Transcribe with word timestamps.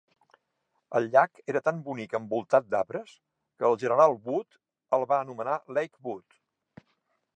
El 0.99 1.09
llac 1.15 1.41
era 1.53 1.61
tan 1.67 1.83
bonic 1.89 2.15
envoltat 2.19 2.67
d'arbres, 2.71 3.13
que 3.59 3.69
el 3.69 3.77
general 3.85 4.17
Wood 4.31 4.59
el 4.99 5.07
va 5.13 5.21
anomenar 5.27 5.63
Lakewood. 5.79 6.41